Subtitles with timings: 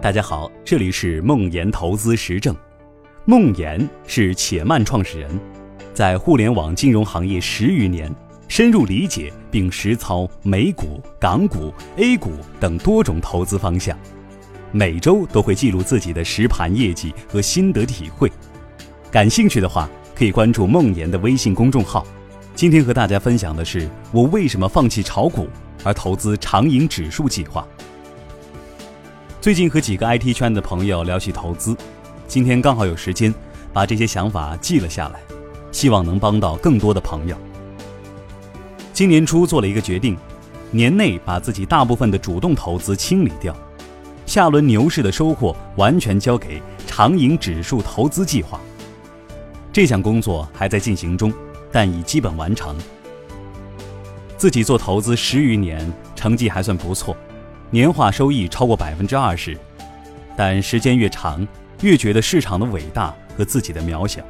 [0.00, 2.54] 大家好，这里是梦岩投资实证。
[3.24, 5.28] 梦岩是且慢创始人，
[5.92, 8.08] 在互联网金融行业十余年，
[8.46, 12.30] 深入理解并实操美股、港股、A 股
[12.60, 13.98] 等多种投资方向，
[14.70, 18.30] 每周都会记录自己的实盘业绩和心得体会。
[19.10, 22.06] 感兴趣的话，可以关注梦岩的微信公众号。
[22.54, 25.48] 今天和大家分享的是我为什么放弃炒股
[25.82, 27.66] 而投资长盈指数计划。
[29.48, 31.74] 最近和几个 IT 圈的朋友聊起投资，
[32.26, 33.34] 今天刚好有时间，
[33.72, 35.20] 把这些想法记了下来，
[35.72, 37.34] 希望能帮到更多的朋友。
[38.92, 40.18] 今年初做了一个决定，
[40.70, 43.56] 年内把自己大部分的主动投资清理掉，
[44.26, 48.60] 下轮牛市的收获完全交给长盈指数投资计划。
[49.72, 51.32] 这项工作还在进行中，
[51.72, 52.76] 但已基本完成。
[54.36, 57.16] 自己做投资十余年，成绩还算不错。
[57.70, 59.56] 年化收益超过百分之二十，
[60.34, 61.46] 但时间越长，
[61.82, 64.22] 越觉得市场的伟大和自己的渺小，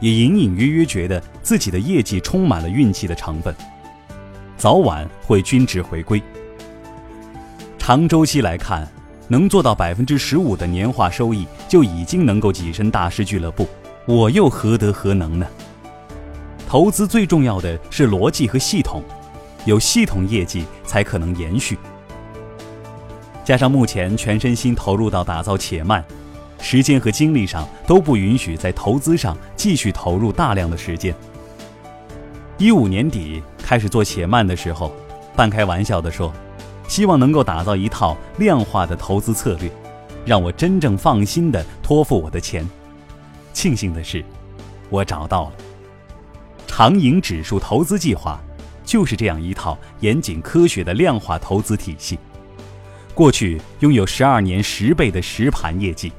[0.00, 3.54] 也隐隐约约觉得自己的业绩充满了运气的成分，
[4.56, 6.22] 早晚会均值回归。
[7.78, 8.88] 长周期来看，
[9.28, 13.68] 能做到百分之十五的年化收益，就已经能够跻身大师俱乐部，
[14.06, 15.46] 我又何德何能呢？
[16.66, 19.02] 投资最重要的是逻辑和系统，
[19.66, 21.78] 有系统业绩才可能延续。
[23.48, 26.04] 加上目前全身心投入到打造且慢，
[26.60, 31.14] 时间和精力上都不允许在投资上继续投入大量的时间。
[32.58, 34.92] 一五年底开始做且慢的时候，
[35.34, 36.30] 半开玩笑地说，
[36.88, 39.72] 希望能够打造一套量化的投资策略，
[40.26, 42.68] 让我真正放心的托付我的钱。
[43.54, 44.22] 庆幸的是，
[44.90, 45.52] 我找到了
[46.66, 48.38] 长盈指数投资计划，
[48.84, 52.18] 就是这样一套严谨科学的量化投资体系。
[53.18, 56.12] 过去拥有十二年十倍的实盘业绩，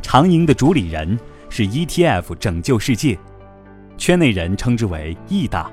[0.00, 1.20] 长盈的主理人
[1.50, 3.18] 是 ETF 拯救世界，
[3.98, 5.70] 圈内人称之为易大，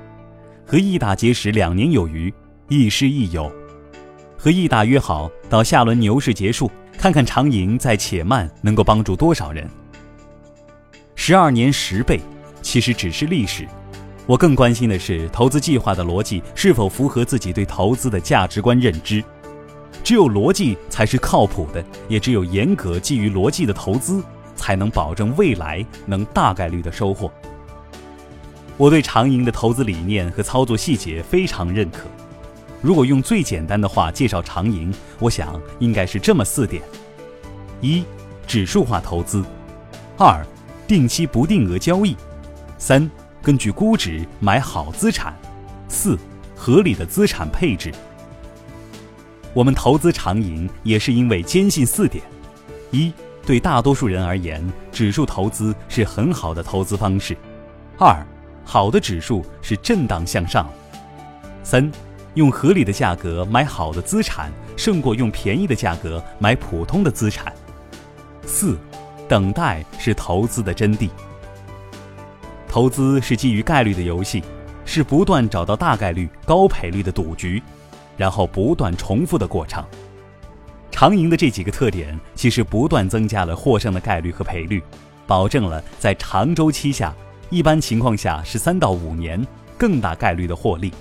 [0.66, 2.30] 和易大结识两年有余，
[2.68, 3.50] 亦师亦友，
[4.36, 9.66] 和易大约好到下轮牛市结束，看看长盈在且慢能够帮助多少人。
[11.14, 12.20] 十二年十倍
[12.60, 13.66] 其实只是历史，
[14.26, 19.24] 我更关心的是投资计划的逻辑是否符合自己对投资的价值观认知。
[20.04, 24.22] 只有逻辑才是靠谱的，也只有严格基于逻辑的投资，
[24.56, 27.30] 才能保证未来能大概率的收获。
[28.76, 32.08] 我对长盈的投资理念和操作细节非常认可。
[32.80, 36.82] 如果用最简单的话介绍长盈，我想应该是这么四点：
[37.80, 38.02] 一、
[38.44, 39.42] 指数化投资；
[40.18, 40.44] 二、
[40.88, 42.16] 定期不定额交易；
[42.78, 43.08] 三、
[43.40, 45.32] 根据估值买好资产；
[45.86, 46.18] 四、
[46.56, 47.92] 合理的资产配置。
[49.54, 52.24] 我们投资长盈也是因为坚信四点：
[52.90, 53.12] 一，
[53.44, 57.34] 对大多数人而言，指数投资是很好的投资方式；
[57.98, 58.24] 二，
[58.64, 60.64] 好的指数是震荡向上；
[61.62, 61.90] 三，
[62.32, 67.52] 用合理的价格买好的资产，胜过用便宜的价格买普通的资产；
[68.46, 68.78] 四，
[69.28, 71.10] 等待是投资的真谛。
[72.66, 74.42] 投资是基于概率的游戏，
[74.86, 77.62] 是不断找到大概率、高赔率的赌局。
[78.16, 79.84] 然后不断重复的过程，
[80.90, 84.82] 长赢的这几个特点，其实不断增加了获胜的概率和赔率，
[85.26, 87.14] 保证了在长周期下，
[87.50, 89.44] 一般情况下是三到五年
[89.76, 90.92] 更大概率的获利。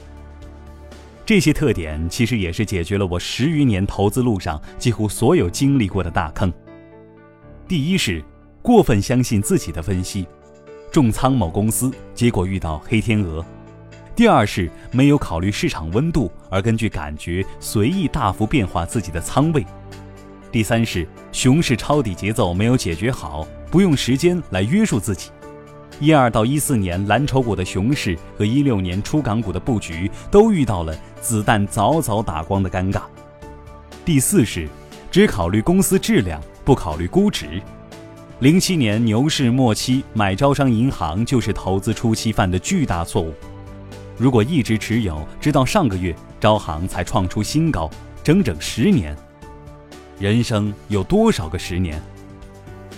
[1.26, 6.52] 这些特点其实也是解决了我十余年投资路上几乎所有经历过的大坑。
[7.68, 8.22] 第一是
[8.62, 10.28] 过分相信自己的分析，
[10.92, 13.46] 重仓某公司，结果遇到黑天鹅。
[14.16, 19.66] 第二是没有考虑市场温度，而根据感觉随意大幅变化自己的仓位。
[20.52, 25.30] 第三是熊市抄底节奏没有解决好，不用时间来约束自己。
[26.00, 33.04] 一二到一四年蓝筹股的熊市和一六年出港股的布局都遇到了子弹早早打光的尴尬。
[34.04, 34.68] 第四是
[35.10, 37.62] 只考虑公司质量，不考虑估值。
[38.40, 43.34] 零七年牛市末期买招商银行就是投资初期犯的巨大错误。
[44.22, 47.90] 如果一直持有，直到上个月招行才创出新高，
[48.24, 49.18] 整整十年。
[50.20, 52.00] 人生有多少个十年？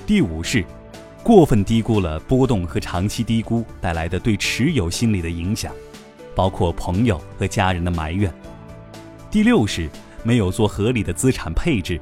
[0.06, 0.66] 第五是，
[1.24, 5.72] 过分低估了波动和长期低估带来的对持有心理的影响，
[6.36, 8.30] 包括朋友和家人的埋怨。
[9.31, 9.90] 第六是，
[10.24, 12.02] 没有做合理的资产配置，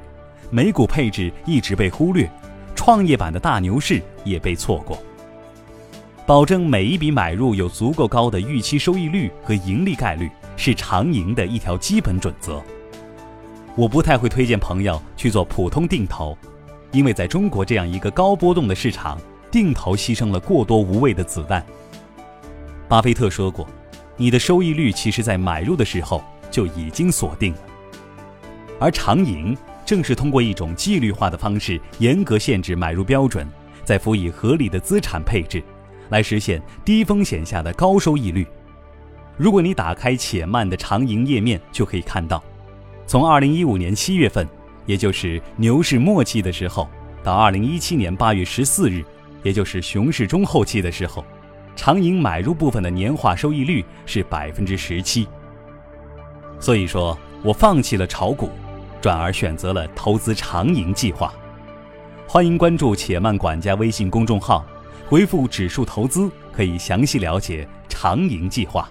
[0.50, 2.28] 美股配置一直被忽略，
[2.74, 5.00] 创业板的大牛市也被错过。
[6.24, 12.62] 保证每一笔买入有足够高的预期收益率和盈利概率，是长盈的一条基本准则。
[13.74, 16.36] 我不太会推荐朋友去做普通定投，
[16.92, 19.20] 因为在中国这样一个高波动的市场，
[19.50, 21.64] 定投牺牲了过多无谓的子弹。
[22.88, 23.66] 巴菲特说过
[24.16, 26.22] ：“你的收益率其实在买入的时候
[26.52, 27.58] 就已经锁定了。”
[28.78, 33.44] 而长盈正是通过一种纪律化的方式，严格限制买入标准，
[33.84, 35.62] 再辅以合理的资产配置，
[36.12, 38.46] 来实现低风险下的高收益率。
[39.38, 42.40] 如果你打开且慢的长盈页面，就可以看到。
[43.06, 44.46] 从二零一五年七月份，
[44.84, 46.86] 也就是牛市末期的时候，
[47.24, 49.02] 到二零一七年八月十四日，
[49.42, 51.24] 也就是熊市中后期的时候，
[51.74, 55.26] 长盈买入部分的年化收益率是百分之十七。
[56.60, 58.50] 所以说我放弃了炒股，
[59.00, 61.32] 转而选择了投资长盈计划。
[62.28, 64.64] 欢迎关注且慢管家微信公众号，
[65.08, 68.88] 回复“指数投资”可以详细了解长盈计划。